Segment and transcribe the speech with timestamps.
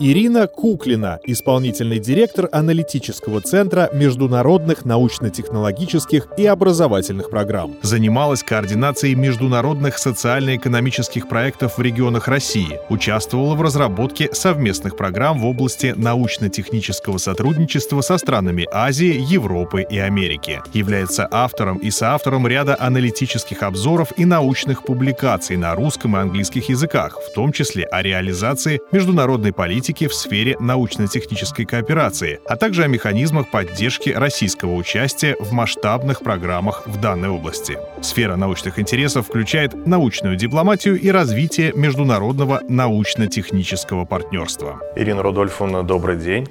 [0.00, 7.76] Ирина Куклина, исполнительный директор аналитического центра международных научно-технологических и образовательных программ.
[7.80, 15.94] Занималась координацией международных социально-экономических проектов в регионах России, участвовала в разработке совместных программ в области
[15.96, 20.60] научно-технического сотрудничества со странами Азии, Европы и Америки.
[20.72, 27.16] Является автором и соавтором ряда аналитических обзоров и научных публикаций на русском и английских языках,
[27.20, 32.86] в том числе о реализации международной политики политики в сфере научно-технической кооперации, а также о
[32.86, 37.76] механизмах поддержки российского участия в масштабных программах в данной области.
[38.00, 44.80] Сфера научных интересов включает научную дипломатию и развитие международного научно-технического партнерства.
[44.96, 46.48] Ирина Рудольфовна, добрый день.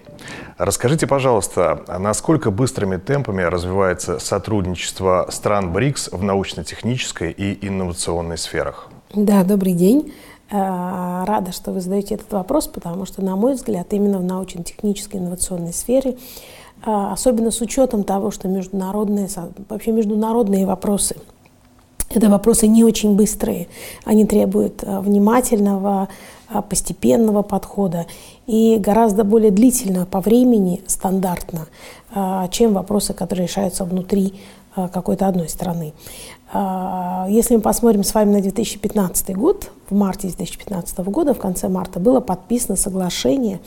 [0.59, 8.90] Расскажите, пожалуйста, насколько быстрыми темпами развивается сотрудничество стран БРИКС в научно-технической и инновационной сферах?
[9.16, 10.12] Да, добрый день.
[10.53, 15.19] Э, рада, что вы задаете этот вопрос, потому что, на мой взгляд, именно в научно-технической
[15.19, 16.16] инновационной сфере, э,
[16.86, 19.28] особенно с учетом того, что международные,
[19.67, 21.16] вообще международные вопросы,
[22.11, 23.67] это вопросы не очень быстрые,
[24.05, 26.08] они требуют э, внимательного,
[26.69, 28.06] постепенного подхода
[28.45, 31.66] и гораздо более длительного по времени стандартно,
[32.52, 34.35] чем вопросы, которые решаются внутри
[34.75, 35.94] какой-то одной страны.
[37.28, 42.00] Если мы посмотрим с вами на 2015 год, в марте 2015 года, в конце марта,
[42.00, 43.59] было подписано соглашение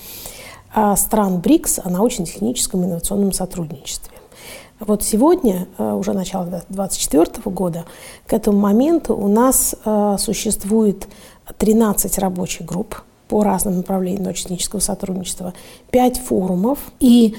[0.75, 4.17] а, стран БРИКС о научно-техническом инновационном сотрудничестве.
[4.81, 7.84] Вот сегодня, а, уже начало 2024 года,
[8.27, 9.75] к этому моменту у нас
[10.19, 11.08] существует
[11.58, 15.53] 13 рабочих групп по разным направлениям научно-технического сотрудничества,
[15.91, 17.34] 5 форумов и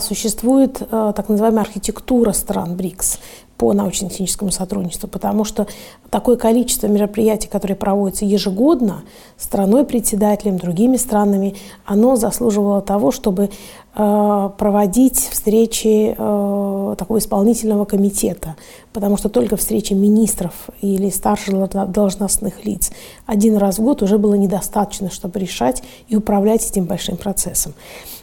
[0.00, 3.18] существует так называемая архитектура стран БРИКС
[3.64, 5.66] по научно-техническому сотрудничеству, потому что
[6.10, 9.04] такое количество мероприятий, которые проводятся ежегодно
[9.38, 11.54] страной-председателем, другими странами,
[11.86, 18.54] оно заслуживало того, чтобы э, проводить встречи э, такого исполнительного комитета,
[18.92, 20.52] потому что только встречи министров
[20.82, 22.92] или старших должностных лиц
[23.24, 27.72] один раз в год уже было недостаточно, чтобы решать и управлять этим большим процессом.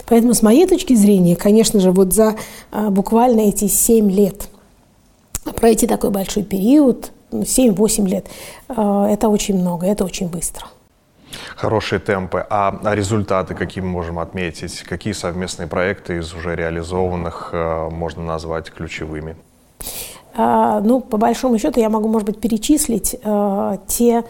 [0.06, 2.36] Поэтому, с моей точки зрения, конечно же, вот за
[2.70, 4.48] э, буквально эти семь лет–
[5.44, 8.26] пройти такой большой период, 7-8 ну, лет,
[8.68, 10.66] э, это очень много, это очень быстро.
[11.56, 12.44] Хорошие темпы.
[12.50, 14.82] А результаты какие мы можем отметить?
[14.82, 19.36] Какие совместные проекты из уже реализованных э, можно назвать ключевыми?
[20.34, 24.24] А, ну, по большому счету, я могу, может быть, перечислить э, те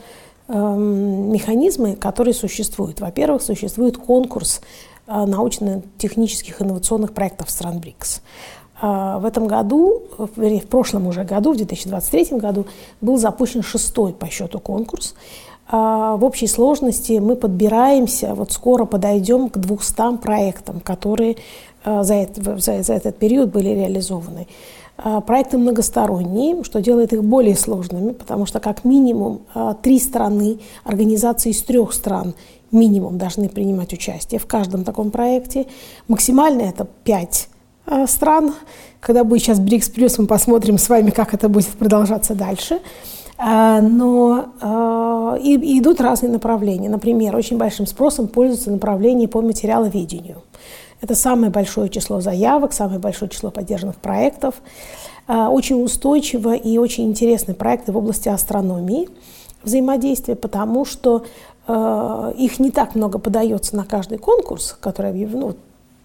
[0.49, 3.01] э, механизмы, которые существуют.
[3.01, 4.61] Во-первых, существует конкурс
[5.09, 8.23] научно-технических инновационных проектов стран БРИКС.
[8.85, 10.03] А, в этом году,
[10.35, 12.67] вернее, в прошлом уже году, в 2023 году,
[13.01, 15.15] был запущен шестой по счету конкурс.
[15.69, 21.37] А, в общей сложности мы подбираемся, вот скоро подойдем к 200 проектам, которые
[21.85, 24.49] а, за, это, за, за этот период были реализованы.
[25.27, 29.41] Проекты многосторонние, что делает их более сложными, потому что как минимум
[29.83, 32.35] три страны, организации из трех стран
[32.71, 35.67] минимум должны принимать участие в каждом таком проекте.
[36.09, 37.62] Максимально это пять Э,
[38.07, 38.55] стран.
[39.01, 42.81] Когда будет сейчас БРИКС плюс, мы посмотрим с вами, как это будет продолжаться дальше.
[43.43, 46.89] Э, но э, и, идут разные направления.
[46.89, 50.43] Например, очень большим спросом пользуются направления по материаловедению.
[51.01, 54.55] Это самое большое число заявок, самое большое число поддержанных проектов.
[55.27, 59.09] Очень устойчиво и очень интересные проекты в области астрономии
[59.65, 61.25] взаимодействия, потому что
[61.69, 65.57] их не так много подается на каждый конкурс, который объявлен, ну,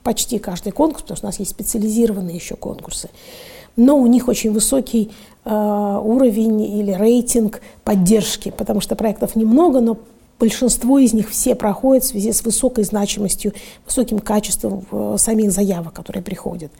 [0.08, 3.10] почти каждый конкурс, потому что у нас есть специализированные еще конкурсы.
[3.76, 5.12] Но у них очень высокий
[5.44, 9.98] э, уровень или рейтинг поддержки, потому что проектов немного, но
[10.40, 13.52] большинство из них все проходят в связи с высокой значимостью,
[13.86, 16.72] высоким качеством э, самих заявок, которые приходят.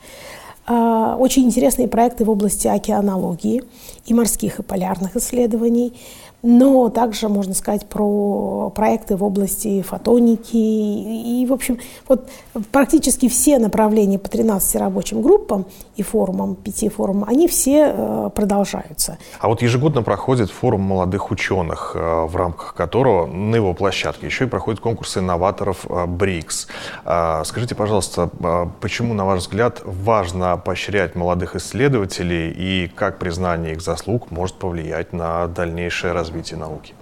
[0.66, 3.62] Э, очень интересные проекты в области океанологии
[4.06, 5.92] и морских и полярных исследований–
[6.42, 12.28] но также можно сказать про проекты в области фотоники и, в общем, вот
[12.70, 19.18] практически все направления по 13 рабочим группам и форумам, пяти форумам, они все э, продолжаются.
[19.40, 24.44] А вот ежегодно проходит форум молодых ученых, э, в рамках которого на его площадке еще
[24.44, 26.68] и проходят конкурсы инноваторов э, БРИКС.
[27.44, 28.30] Скажите, пожалуйста,
[28.80, 35.12] почему, на ваш взгляд, важно поощрять молодых исследователей и как признание их заслуг может повлиять
[35.12, 36.94] на дальнейшее развитие развития науки?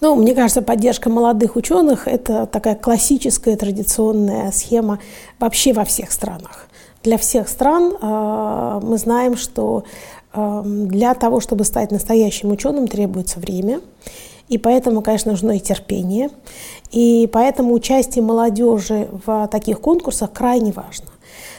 [0.00, 4.98] Ну, мне кажется, поддержка молодых ученых– это такая классическая традиционная схема
[5.38, 6.66] вообще во всех странах.
[7.02, 9.84] Для всех стран э, мы знаем, что
[10.32, 13.80] эм, для того, чтобы стать настоящим ученым, требуется время.
[14.48, 16.28] И поэтому, конечно, нужно и терпение.
[16.90, 21.06] И поэтому участие молодежи в таких конкурсах крайне важно.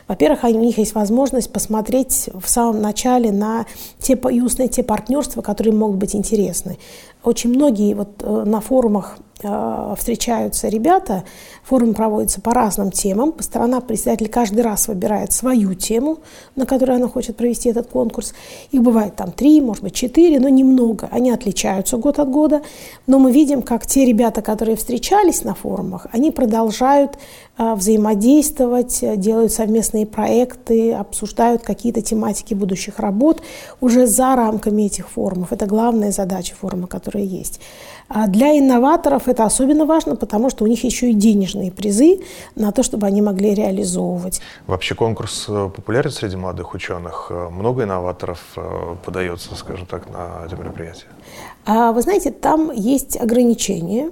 [0.07, 3.65] Во-первых, у них есть возможность посмотреть в самом начале на
[3.99, 6.77] те, и узнать те партнерства, которые могут быть интересны.
[7.25, 11.23] Очень многие вот э, на форумах э, встречаются ребята,
[11.63, 16.19] форум проводится по разным темам, сторона председатель каждый раз выбирает свою тему,
[16.55, 18.35] на которой она хочет провести этот конкурс.
[18.71, 21.09] Их бывает там три, может быть четыре, но немного.
[21.11, 22.61] Они отличаются год от года,
[23.07, 27.17] но мы видим, как те ребята, которые встречались на форумах, они продолжают
[27.57, 33.41] э, взаимодействовать, делают совместные проекты, обсуждают какие-то тематики будущих работ
[33.81, 35.51] уже за рамками этих форумов.
[35.51, 37.59] Это главная задача форума, который которые есть.
[38.07, 42.19] А для инноваторов это особенно важно, потому что у них еще и денежные призы
[42.55, 44.41] на то, чтобы они могли реализовывать.
[44.67, 47.27] Вообще конкурс э, популярен среди молодых ученых.
[47.31, 51.07] Э, много инноваторов э, подается, скажем так, на это мероприятие?
[51.65, 54.11] А, вы знаете, там есть ограничения.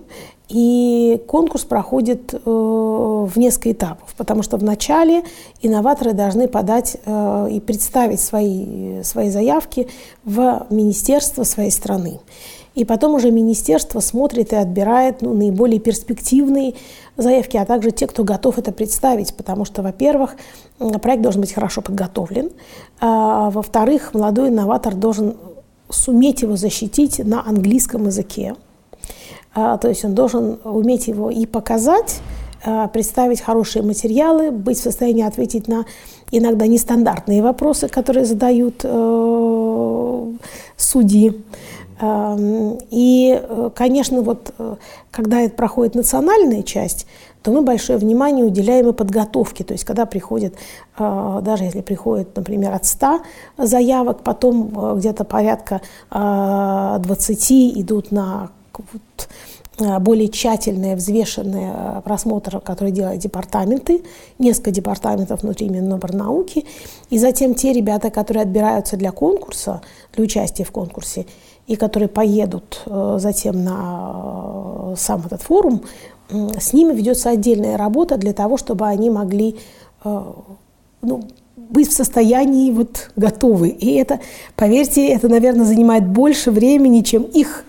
[0.50, 5.24] И конкурс проходит э, в несколько этапов, потому что вначале
[5.62, 9.88] инноваторы должны подать э, и представить свои, свои заявки
[10.26, 12.20] в министерство своей страны.
[12.76, 16.74] И потом уже министерство смотрит и отбирает ну, наиболее перспективные
[17.18, 20.36] заявки, а также те, кто готов это представить, потому что, во-первых,
[21.02, 22.50] проект должен быть хорошо подготовлен,
[23.00, 25.36] а, во-вторых, молодой инноватор должен
[25.90, 28.56] суметь его защитить на английском языке,
[29.54, 32.22] а, то есть он должен уметь его и показать,
[32.66, 35.86] а, представить хорошие материалы, быть в состоянии ответить на
[36.32, 40.32] иногда нестандартные вопросы, которые задают э,
[40.78, 41.44] судьи.
[42.04, 44.76] Эм, и, э, конечно, вот э,
[45.10, 47.08] когда это проходит национальная часть,
[47.42, 49.64] то мы большое внимание уделяем и подготовке.
[49.64, 50.56] То есть, когда приходит,
[51.00, 53.22] э, даже если приходит, например, от 100
[53.58, 58.50] заявок, потом где-то порядка 20 идут на
[60.00, 64.04] более тщательное, взвешенное просмотр, который делают департаменты,
[64.38, 66.66] несколько департаментов внутри Миноборнауки,
[67.10, 69.82] и затем те ребята, которые отбираются для конкурса,
[70.14, 71.26] для участия в конкурсе,
[71.68, 75.84] и которые поедут э, затем на э, сам этот форум,
[76.30, 79.58] с ними ведется отдельная работа для того, чтобы они могли
[80.04, 80.24] э,
[81.02, 81.24] ну,
[81.56, 83.70] быть в состоянии вот готовы.
[83.70, 84.20] И это,
[84.56, 87.66] поверьте, это, наверное, занимает больше времени, чем их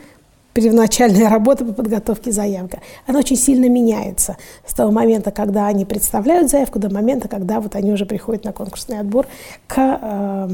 [0.54, 2.80] первоначальная работа по подготовке заявки.
[3.06, 7.74] Она очень сильно меняется с того момента, когда они представляют заявку, до момента, когда вот
[7.74, 9.26] они уже приходят на конкурсный отбор
[9.66, 10.48] к э,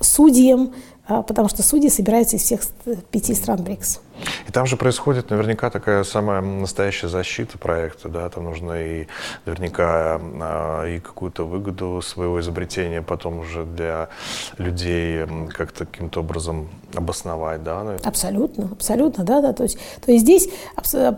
[0.00, 0.72] судьям,
[1.06, 2.62] потому что судьи собираются из всех
[3.10, 4.00] пяти стран БРИКС.
[4.48, 9.06] И там же происходит наверняка такая самая настоящая защита проекта, да, там нужно и
[9.44, 14.08] наверняка а, и какую-то выгоду своего изобретения потом уже для
[14.56, 17.96] людей как-то каким-то образом обосновать, да?
[18.04, 20.48] Абсолютно, абсолютно, да, да, то есть, то есть здесь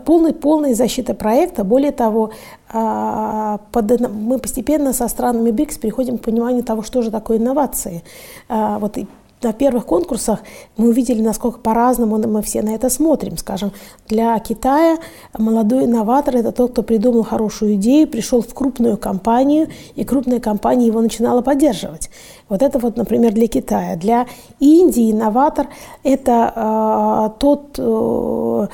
[0.05, 2.31] полный, полная защита проекта, более того,
[2.69, 8.03] а, под, мы постепенно со странами БРИКС переходим к пониманию того, что же такое инновации.
[8.49, 8.97] Вот
[9.43, 10.39] на первых конкурсах
[10.77, 13.37] мы увидели, насколько по-разному мы все на это смотрим.
[13.37, 13.71] Скажем,
[14.07, 14.97] для Китая
[15.37, 20.87] молодой инноватор– это тот, кто придумал хорошую идею, пришел в крупную компанию, и крупная компания
[20.87, 22.09] его начинала поддерживать.
[22.49, 23.95] Вот это вот, например, для Китая.
[23.95, 24.25] Для
[24.59, 25.67] Индии инноватор–
[26.03, 28.67] это э, тот, э,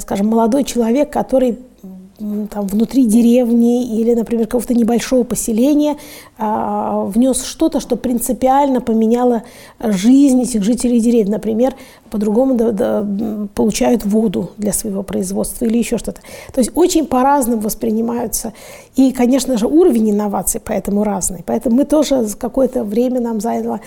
[0.00, 1.58] скажем, молодой человек, который
[2.50, 5.96] там, внутри деревни или, например, какого-то небольшого поселения
[6.38, 9.42] а, внес что-то, что принципиально поменяло
[9.80, 11.30] жизнь этих жителей деревни.
[11.30, 11.74] Например,
[12.10, 13.06] по-другому да, да,
[13.54, 16.20] получают воду для своего производства или еще что-то.
[16.52, 18.52] То есть очень по-разному воспринимаются.
[18.96, 21.42] И, конечно же, уровень инноваций поэтому разный.
[21.46, 23.80] Поэтому мы тоже какое-то время нам заняло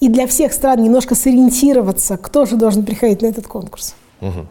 [0.00, 3.94] и для всех стран немножко сориентироваться, кто же должен приходить на этот конкурс.
[4.20, 4.46] Угу.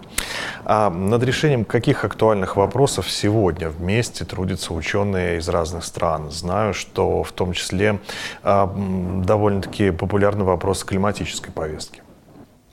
[0.66, 6.32] А над решением каких актуальных вопросов сегодня вместе трудятся ученые из разных стран?
[6.32, 8.00] Знаю, что в том числе
[8.44, 8.74] а,
[9.26, 12.02] довольно-таки популярный вопрос климатической повестки.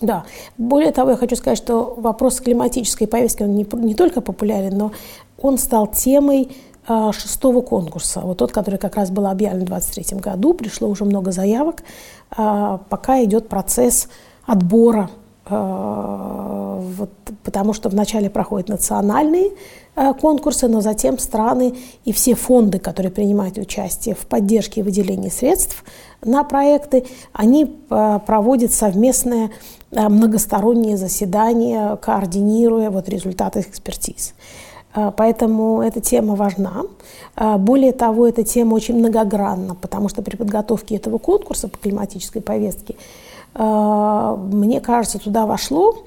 [0.00, 0.24] Да.
[0.58, 4.92] Более того, я хочу сказать, что вопрос климатической повестки, он не, не только популярен, но
[5.38, 6.50] он стал темой
[6.86, 8.20] а, шестого конкурса.
[8.20, 10.54] Вот тот, который как раз был объявлен в 2023 году.
[10.54, 11.82] Пришло уже много заявок.
[12.30, 14.08] А, пока идет процесс
[14.46, 15.10] отбора
[15.50, 17.10] вот,
[17.42, 19.50] потому что вначале проходят национальные
[19.94, 21.74] э, конкурсы, но затем страны
[22.04, 25.84] и все фонды, которые принимают участие в поддержке и выделении средств
[26.22, 29.50] на проекты, они э, проводят совместное
[29.90, 34.34] многостороннее заседание, координируя вот результаты экспертиз.
[35.16, 36.82] Поэтому эта тема важна.
[37.58, 42.96] Более того, эта тема очень многогранна, потому что при подготовке этого конкурса по климатической повестке
[43.54, 46.04] мне кажется, туда вошло,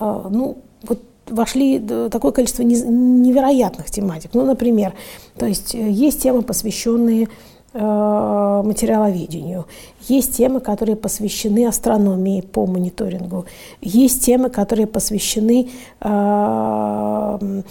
[0.00, 4.30] ну, вот вошли такое количество невероятных тематик.
[4.34, 4.94] Ну, например,
[5.36, 7.28] то есть есть темы, посвященные
[7.76, 9.66] Э, материаловедению.
[10.02, 13.46] Есть темы, которые посвящены астрономии по мониторингу.
[13.80, 15.70] Есть темы, которые посвящены
[16.00, 17.62] э,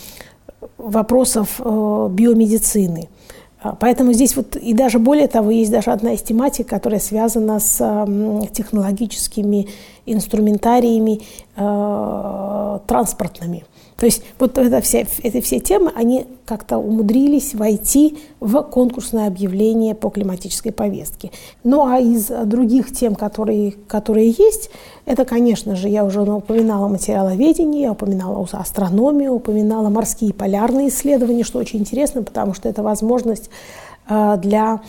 [0.77, 3.07] вопросов э, биомедицины.
[3.63, 7.59] А, поэтому здесь вот и даже более того, есть даже одна из тематик, которая связана
[7.59, 7.77] с
[8.51, 9.69] технологическими
[10.05, 11.21] инструментариями
[11.55, 13.63] э, транспортными.
[13.97, 19.95] То есть вот это все, эти все темы, они как-то умудрились войти в конкурсное объявление
[19.95, 21.31] по климатической повестке.
[21.63, 24.69] Ну а из других тем, которые, которые есть,
[25.05, 31.59] это, конечно же, я уже упоминала материаловедение, я упоминала астрономию, упоминала морские полярные исследования, что
[31.59, 33.49] очень интересно, потому что это возможность
[34.09, 34.81] э, для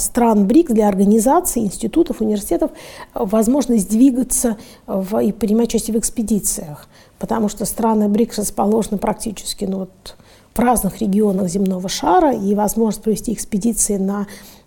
[0.00, 2.72] стран БРИКС, для организаций, институтов, университетов
[3.14, 6.88] возможность двигаться в, и принимать участие в экспедициях
[7.22, 10.16] потому что страны БРИКС расположены практически ну, вот,
[10.54, 14.26] в разных регионах земного шара, и возможность провести экспедиции на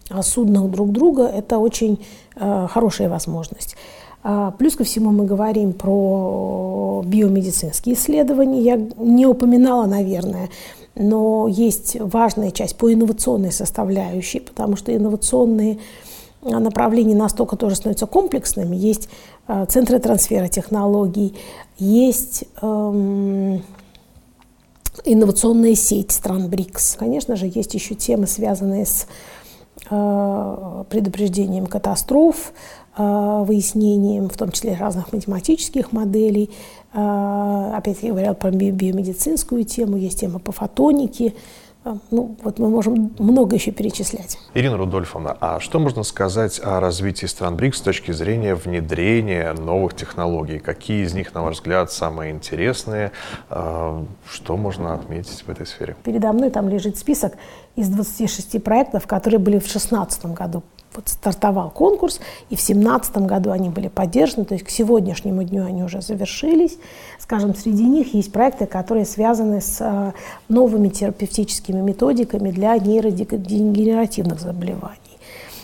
[0.10, 2.00] а, суднах друг друга– это очень
[2.38, 3.75] э, хорошая возможность.
[4.24, 8.62] А, плюс ко всему мы говорим про биомедицинские исследования.
[8.62, 10.50] Я не упоминала, наверное,
[10.96, 15.80] но есть важная часть по инновационной составляющей, потому что инновационные
[16.42, 18.75] направления настолько тоже становятся комплексными.
[18.75, 19.10] Есть
[19.48, 21.36] э, центры трансфера технологий,
[21.78, 23.64] есть эм,
[25.04, 26.96] инновационная сеть стран БРИКС.
[26.98, 29.08] Конечно же, есть еще темы, связанные с
[29.90, 32.54] э, предупреждением катастроф,
[32.98, 36.50] выяснением, в том числе разных математических моделей.
[36.94, 41.34] Э, опять я говорила про биомедицинскую тему, есть тема по фотонике,
[41.88, 44.40] а, ну, вот мы можем много еще перечислять.
[44.56, 49.96] Ирина Рудольфовна, а что можно сказать о развитии стран БРИКС с точки зрения внедрения новых
[49.96, 50.58] технологий?
[50.58, 53.12] Какие из них, на ваш взгляд, самые интересные?
[53.52, 55.96] А, что можно отметить в этой сфере?
[56.04, 57.34] Передо мной там лежит список
[57.75, 60.63] из 26 проектов, которые были в 2016 году
[60.96, 65.65] вот стартовал конкурс, и в 2017 году они были поддержаны, то есть к сегодняшнему дню
[65.65, 66.77] они уже завершились.
[67.20, 70.13] Скажем, среди них есть проекты, которые связаны с э,
[70.50, 75.05] новыми терапевтическими методиками для нейродегенеративных заболеваний.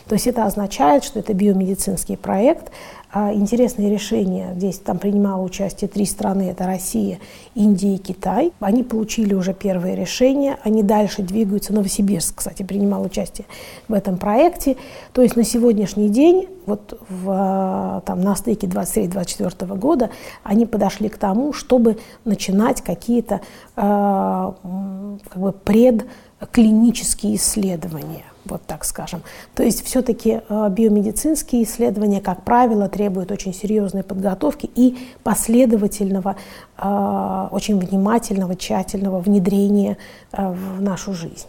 [0.08, 2.72] То есть это означает, что это биомедицинский проект,
[3.14, 4.54] а интересные решения.
[4.56, 7.20] Здесь там принимало участие три страны, это Россия,
[7.56, 8.54] Индия и Китай.
[8.62, 11.74] Они получили уже первые решения, они дальше двигаются.
[11.74, 13.48] Новосибирск, кстати, принимал участие
[13.90, 14.78] в этом проекте.
[15.12, 20.10] То есть на сегодняшний день, вот в, там, на стыке 23-24 года,
[20.44, 23.42] они подошли к тому, чтобы начинать какие-то
[23.76, 29.22] э, как бы предклинические исследования вот так скажем.
[29.56, 36.36] То есть все-таки э, биомедицинские исследования, как правило, требуют очень серьезной подготовки и последовательного,
[36.78, 39.98] э, очень внимательного, тщательного внедрения
[40.32, 41.48] э, в нашу жизнь.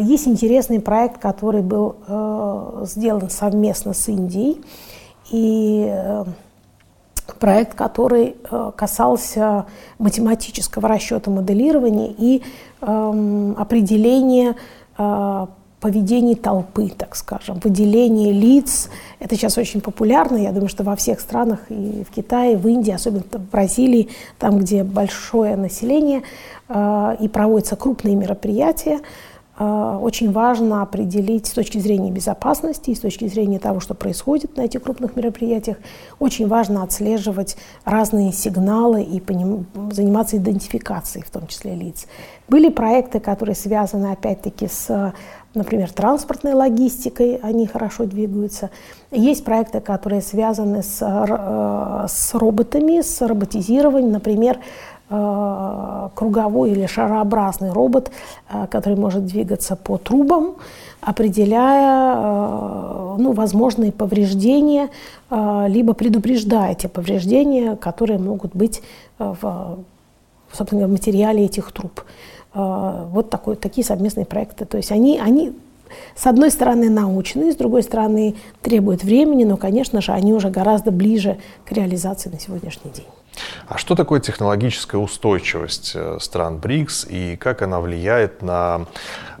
[0.00, 1.94] Есть интересный проект, который был
[2.82, 4.60] сделан совместно с Индией.
[5.30, 5.94] И
[7.38, 8.34] проект, который
[8.76, 9.66] касался
[10.00, 12.42] математического расчета моделирования и
[12.80, 14.56] эм, определения
[15.80, 18.88] поведении толпы, так скажем, выделение лиц.
[19.18, 20.36] Это сейчас очень популярно.
[20.36, 24.08] Я думаю, что во всех странах, и в Китае, и в Индии, особенно в Бразилии,
[24.38, 26.22] там, где большое население
[26.68, 29.00] э, и проводятся крупные мероприятия,
[29.58, 34.62] очень важно определить с точки зрения безопасности и с точки зрения того, что происходит на
[34.62, 35.78] этих крупных мероприятиях,
[36.18, 39.22] очень важно отслеживать разные сигналы и
[39.90, 42.06] заниматься идентификацией, в том числе лиц.
[42.48, 45.12] Были проекты, которые связаны, опять-таки, с
[45.56, 48.70] например, транспортной логистикой, они хорошо двигаются.
[49.10, 54.58] Есть проекты, которые связаны с, э, с роботами, с роботизированием, например,
[55.08, 58.10] круговой или шарообразный робот,
[58.48, 60.56] э, который может двигаться по трубам,
[61.00, 62.16] определяя
[63.16, 64.88] ну, возможные повреждения,
[65.30, 68.82] либо предупреждая те повреждения, которые могут быть
[69.18, 69.78] в,
[70.52, 72.02] собственно, в материале этих труб.
[72.54, 74.64] Вот такой, такие совместные проекты.
[74.64, 75.52] То есть они, они
[76.14, 80.90] с одной стороны научные, с другой стороны требуют времени, но, конечно же, они уже гораздо
[80.90, 83.06] ближе к реализации на сегодняшний день.
[83.68, 88.86] А что такое технологическая устойчивость э, стран БРИКС и как она влияет на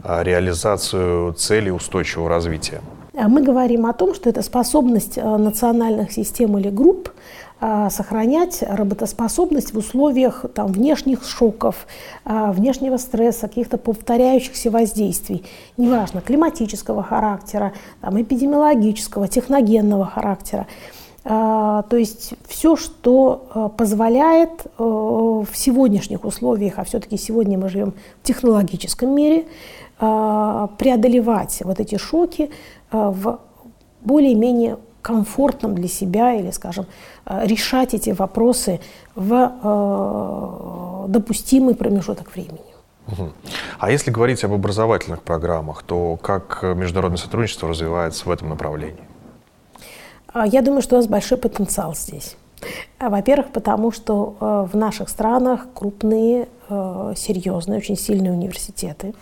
[0.02, 2.80] э, реализацию целей устойчивого развития?
[3.14, 7.10] Мы говорим о том, что это способность э, национальных систем или групп
[7.58, 11.86] а, сохранять работоспособность в условиях там, внешних шоков,
[12.26, 15.42] а, внешнего стресса, каких-то повторяющихся воздействий,
[15.78, 17.72] неважно, климатического характера,
[18.02, 20.66] там, эпидемиологического, техногенного характера.
[21.26, 29.10] То есть все, что позволяет в сегодняшних условиях, а все-таки сегодня мы живем в технологическом
[29.14, 29.46] мире,
[29.98, 32.50] преодолевать вот эти шоки
[32.92, 33.40] в
[34.02, 36.86] более-менее комфортном для себя или, скажем,
[37.26, 38.80] решать эти вопросы
[39.16, 42.60] в допустимый промежуток времени.
[43.78, 49.02] А если говорить об образовательных программах, то как международное сотрудничество развивается в этом направлении?
[50.38, 52.36] А, я думаю, что у нас большой потенциал здесь.
[52.98, 59.14] А, во-первых, потому что э, в наших странах крупные, серьезные, очень сильные университеты.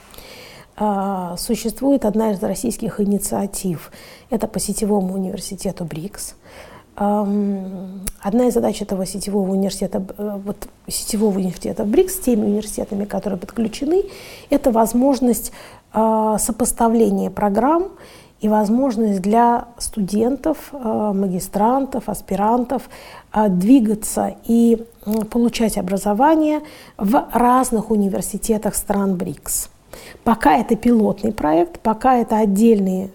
[0.76, 3.92] А, существует одна из российских инициатив.
[4.30, 6.34] Это по сетевому университету БРИКС–
[6.96, 13.36] Одна из задач этого сетевого университета, э, вот сетевого университета БРИКС с теми университетами, которые
[13.36, 14.04] подключены,
[14.48, 15.50] это возможность
[15.92, 17.88] а, сопоставления программ
[18.44, 22.90] и возможность для студентов, а, магистрантов, аспирантов
[23.32, 24.84] а, двигаться и
[25.30, 26.60] получать образование
[26.98, 29.70] в разных университетах стран БРИКС.
[30.24, 33.08] Пока это пилотный проект, пока это отдельные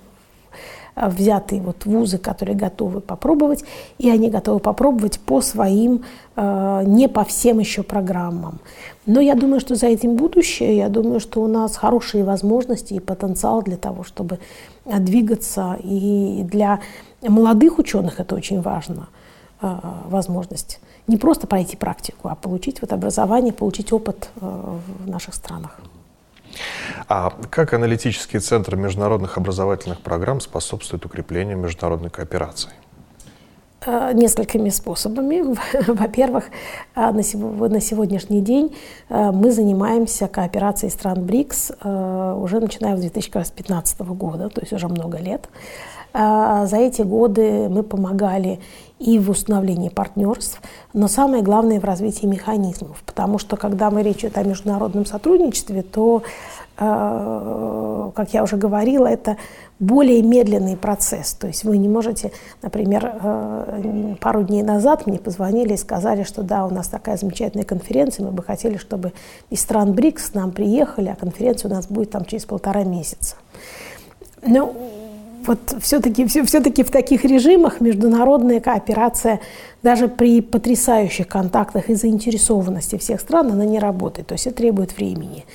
[1.00, 3.64] Э, взятые вот вузы, которые готовы попробовать,
[3.98, 6.04] и они готовы попробовать по своим,
[6.36, 8.60] э, не по всем еще программам.
[9.06, 13.00] Но я думаю, что за этим будущее, я думаю, что у нас хорошие возможности и
[13.00, 14.40] потенциал для того, чтобы
[14.86, 16.80] э, двигаться, и для
[17.22, 19.10] молодых ученых это очень важно,
[19.62, 25.82] возможность не просто пройти практику, а получить вот образование, получить опыт в наших странах.
[27.08, 32.72] А как аналитический центр международных образовательных программ способствует укреплению международной кооперации?
[33.86, 35.42] Э, несколькими способами.
[35.88, 36.46] Во-первых,
[36.96, 37.24] э, на
[37.82, 38.76] сегодняшний день
[39.10, 45.18] э, мы занимаемся кооперацией стран БРИКС уже начиная с 2015 года, то есть уже много
[45.18, 45.48] лет.
[46.14, 48.60] За эти годы мы помогали
[48.98, 50.62] и в установлении партнерств,
[50.94, 55.84] но самое главное в развитии механизмов, потому что когда мы речь идет о международном сотрудничестве,
[55.84, 56.24] то
[56.82, 59.36] Э, как я уже говорила, это
[59.80, 61.34] более медленный процесс.
[61.34, 66.66] То есть вы не можете, например, пару дней назад мне позвонили и сказали, что да,
[66.66, 69.14] у нас такая замечательная конференция, мы бы хотели, чтобы
[69.50, 73.36] из стран БРИКС к нам приехали, а конференция у нас будет там через полтора месяца.
[74.42, 74.74] Но
[75.46, 79.40] вот все-таки все, все-таки в таких режимах международная кооперация
[79.84, 84.28] даже при потрясающих контактах и заинтересованности всех стран она не работает.
[84.28, 85.46] То есть это требует времени.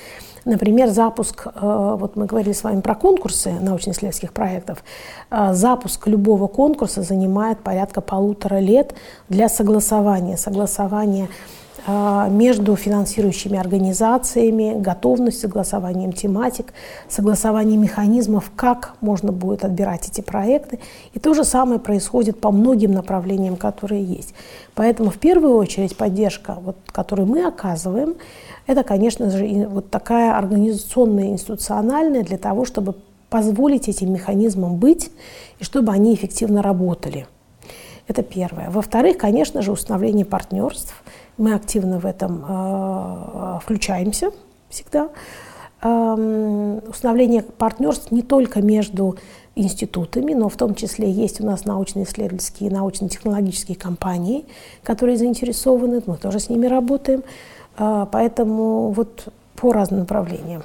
[0.44, 4.84] Например, запуск, э, вот мы говорили с вами про конкурсы научно-исследовательских проектов,
[5.30, 8.94] э, запуск любого конкурса занимает порядка полутора лет
[9.28, 10.36] для согласования, э,
[11.86, 16.72] между финансирующими организациями, готовность согласованием тематик,
[17.08, 20.80] согласованием механизмов, как можно будет отбирать эти проекты.
[21.12, 24.34] И то же самое происходит по многим направлениям, которые есть.
[24.74, 28.14] Поэтому в первую очередь поддержка, вот, которую мы оказываем,
[28.66, 32.94] это, конечно же, вот такая организационная, институциональная для того, чтобы
[33.28, 35.10] позволить этим механизмам быть
[35.58, 37.26] и чтобы они эффективно работали.
[38.06, 38.70] Это первое.
[38.70, 40.94] Во-вторых, конечно же, установление партнерств.
[41.36, 44.30] Мы активно в этом э, включаемся
[44.68, 45.08] всегда.
[45.82, 49.18] Установление партнерств не только между
[49.54, 54.46] институтами, но в том числе есть у нас научно-исследовательские, научно-технологические компании,
[54.82, 57.22] которые заинтересованы, мы тоже с ними работаем.
[57.76, 60.62] А, поэтому вот по разным направлениям.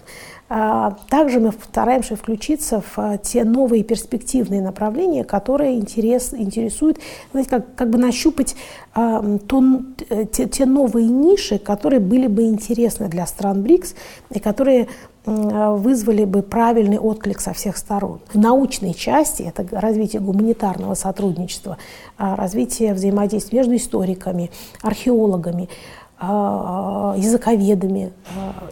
[0.51, 6.97] А, также мы стараемся включиться в а, те новые перспективные направления, которые интерес, интересуют,
[7.31, 8.55] знаете, как, как бы нащупать
[8.93, 9.63] то,
[10.09, 13.93] э, те, те новые ниши, которые были бы интересны для стран БРИКС
[14.31, 14.87] и которые
[15.25, 18.19] вызвали бы правильный отклик со всех сторон.
[18.33, 21.77] В научной части это развитие гуманитарного сотрудничества,
[22.17, 24.49] развитие взаимодействия между историками,
[24.81, 28.11] археологами, а, языковедами.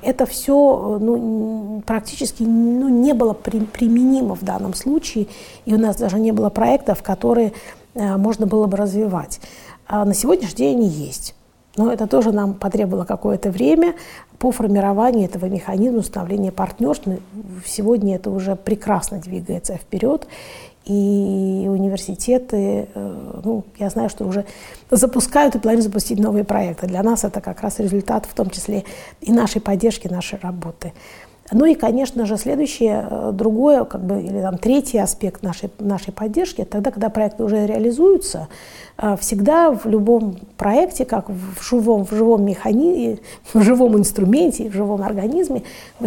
[0.02, 5.28] Это все ну, практически ну, не было при, применимо в данном случае,
[5.66, 7.54] и у нас даже не было проектов, которые
[7.94, 9.40] э, можно было бы развивать.
[9.88, 11.36] А на сегодняшний день они есть.
[11.78, 13.94] Но это тоже нам потребовало какое-то время
[14.40, 17.08] по формированию этого механизма установления партнерств.
[17.66, 20.28] Сегодня это уже прекрасно двигается вперед
[20.88, 24.46] и университеты, э, ну, я знаю, что уже
[24.90, 26.88] запускают и планируют запустить новые проекты.
[26.88, 28.86] Для нас это как раз результат, в том числе
[29.22, 30.94] и нашей поддержки, нашей работы.
[31.52, 36.12] Ну и, конечно же, следующее, э, другое, как бы, или там третий аспект нашей, нашей
[36.12, 38.50] поддержки, тогда, когда проекты уже реализуются,
[38.98, 43.20] э, всегда в любом проекте, как в живом, в живом механизме,
[43.54, 45.64] в живом инструменте, в живом организме,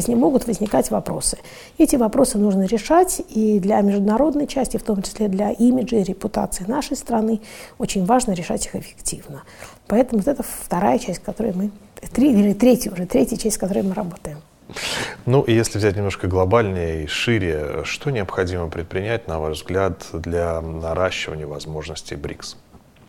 [0.09, 1.39] могут возникать вопросы.
[1.79, 6.65] Эти вопросы нужно решать, и для международной части, в том числе для имиджа и репутации
[6.69, 7.41] нашей страны,
[7.79, 9.43] очень важно решать их эффективно.
[9.87, 11.71] Поэтому вот это вторая часть, которой мы,
[12.13, 14.39] три, или третья уже, третья часть, с которой мы работаем.
[15.27, 20.61] Ну и если взять немножко глобальнее и шире, что необходимо предпринять, на ваш взгляд, для
[20.61, 22.57] наращивания возможностей БРИКС?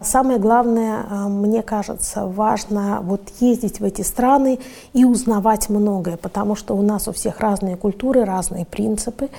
[0.02, 4.60] Самое главное, э, мне кажется, важно вот ездить в эти страны
[4.93, 9.30] и узнавать многое, потому что у нас у всех разные культуры, разные принципы.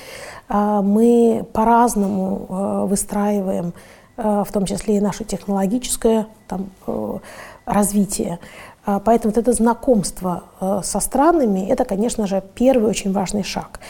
[0.49, 3.73] Э, мы по-разному э, выстраиваем,
[4.15, 6.69] в том числе и наше технологическое там,
[7.65, 8.39] развитие.
[8.85, 13.81] А, поэтому вот это знакомство э, со странами– это, конечно же, первый очень важный шаг.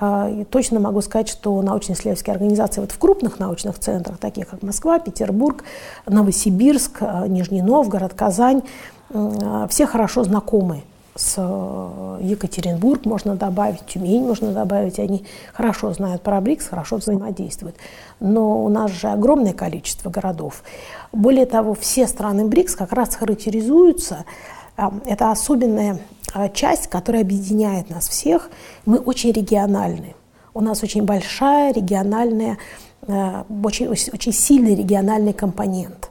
[0.00, 4.62] А, и точно могу сказать, что научно-исследовательские организации вот в крупных научных центрах, таких как
[4.62, 5.62] Москва, Петербург,
[6.06, 8.62] Новосибирск, э, Нижний Новгород, Казань,
[9.10, 10.82] э, все хорошо знакомы
[11.14, 17.76] с э, Екатеринбург можно добавить, Тюмень можно добавить, они хорошо знают про БРИКС, хорошо взаимодействуют.
[18.20, 20.62] Но у нас же огромное количество городов.
[21.12, 24.24] Более того, все страны БРИКС как раз характеризуются,
[24.76, 25.98] э, это особенная
[26.34, 28.50] э, часть, которая объединяет нас всех,
[28.86, 30.14] мы очень региональны.
[30.54, 32.58] У нас очень большая региональная,
[33.06, 36.09] очень, очень сильный региональный компонент.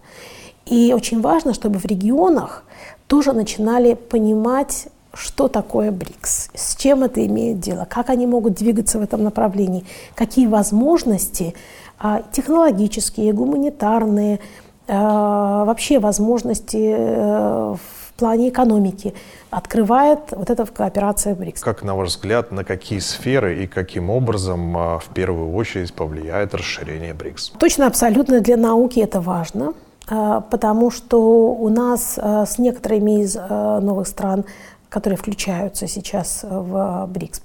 [0.69, 2.63] И очень важно, чтобы в регионах
[3.07, 8.99] тоже начинали понимать что такое БРИКС, с чем это имеет дело, как они могут двигаться
[8.99, 11.55] в этом направлении, какие возможности
[11.97, 14.39] а, технологические, гуманитарные,
[14.87, 19.15] а, вообще возможности э, в плане экономики
[19.49, 21.61] открывает вот эта кооперация БРИКС.
[21.61, 26.53] Как, на ваш взгляд, на какие сферы и каким образом а, в первую очередь повлияет
[26.53, 27.53] расширение БРИКС?
[27.59, 29.73] Точно, абсолютно для науки это важно
[30.09, 34.45] потому что у нас с некоторыми из новых стран
[34.89, 37.41] которые включаются сейчас в БРИКС+,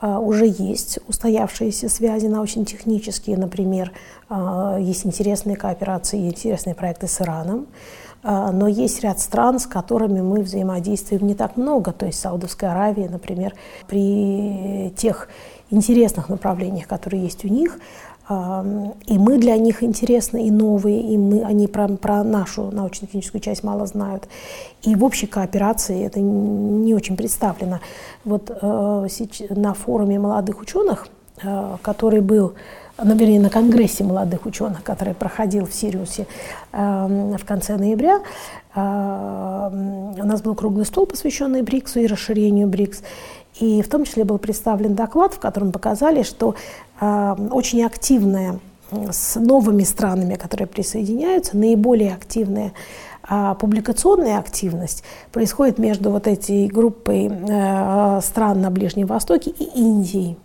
[0.00, 3.92] а, уже есть устоявшиеся связи научно-технические, например,
[4.28, 7.66] а, есть интересные кооперации, интересные проекты с Ираном,
[8.22, 12.70] а, но есть ряд стран, с которыми мы взаимодействуем не так много, то есть Саудовская
[12.70, 13.54] Аравия, например,
[13.88, 15.28] при тех
[15.70, 17.78] интересных направлениях, которые есть у них,
[18.30, 23.64] и мы для них интересны, и новые, и мы, они про, про нашу научно-техническую часть
[23.64, 24.28] мало знают.
[24.82, 27.80] И в общей кооперации это не очень представлено.
[28.24, 29.08] Вот э,
[29.50, 31.08] на форуме молодых ученых,
[31.42, 32.54] э, который был
[33.02, 36.26] ну, вернее, на конгрессе молодых ученых, который проходил в Сириусе
[36.70, 38.20] в конце ноября,
[38.74, 43.02] у нас был круглый стол, посвященный БРИКСу и расширению БРИКС.
[43.58, 46.54] И в том числе был представлен доклад, в котором показали, что
[47.00, 48.60] э, очень активная
[48.90, 52.72] с новыми странами, которые присоединяются, наиболее активная
[53.32, 60.36] а публикационная активность происходит между вот этой группой э, стран на Ближнем Востоке и Индией.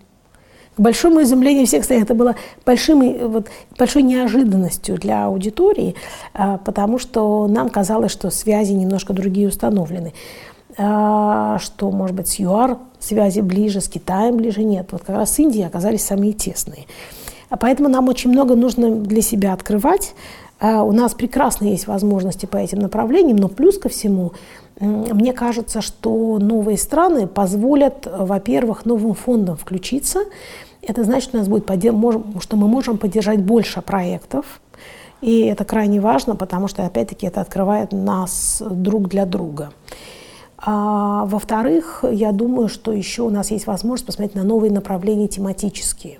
[0.77, 3.47] К большому изумлению всех стоит, это было большим, вот,
[3.79, 5.95] большой неожиданностью для аудитории,
[6.35, 10.13] э, потому что нам казалось, что связи немножко другие установлены.
[10.77, 14.87] А, что, может быть, с ЮАР связи ближе, с Китаем ближе нет.
[14.91, 16.85] Вот как раз с Индией оказались самые тесные.
[17.49, 20.13] А поэтому нам очень много нужно для себя открывать.
[20.59, 24.33] А, у нас прекрасно есть возможности по этим направлениям, но плюс ко всему,
[24.79, 30.21] мне кажется, что новые страны позволят, во-первых, новым фондам включиться.
[30.81, 31.65] Это значит, что, у нас будет
[32.41, 34.61] что мы можем поддержать больше проектов,
[35.21, 39.71] и это крайне важно, потому что, опять-таки, это открывает нас друг для друга.
[40.65, 46.17] А, во-вторых, я думаю, что еще у нас есть возможность посмотреть на новые направления тематические.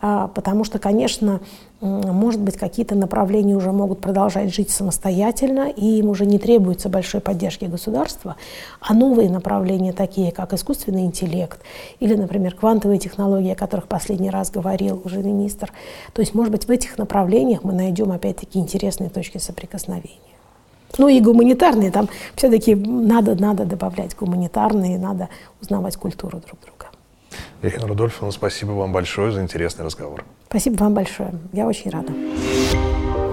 [0.00, 1.40] А, потому что, конечно,
[1.80, 7.20] может быть, какие-то направления уже могут продолжать жить самостоятельно, и им уже не требуется большой
[7.20, 8.36] поддержки государства,
[8.80, 11.60] а новые направления, такие как искусственный интеллект
[12.00, 15.70] или, например, квантовые технологии, о которых последний раз говорил уже министр.
[16.14, 20.35] То есть, может быть, в этих направлениях мы найдем, опять-таки, интересные точки соприкосновения.
[20.98, 25.28] Ну и гуманитарные, там все-таки надо, надо добавлять гуманитарные, надо
[25.60, 26.86] узнавать культуру друг друга.
[27.62, 30.24] Ирина Рудольфовна, спасибо вам большое за интересный разговор.
[30.48, 31.32] Спасибо вам большое.
[31.52, 32.12] Я очень рада.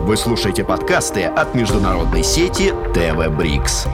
[0.04, 3.88] Вы слушаете подкасты от международной сети ТВ Брикс.